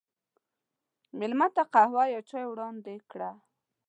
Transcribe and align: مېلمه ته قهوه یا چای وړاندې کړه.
مېلمه 1.19 1.47
ته 1.55 1.63
قهوه 1.73 2.03
یا 2.13 2.21
چای 2.29 2.45
وړاندې 2.49 2.95
کړه. 3.11 3.31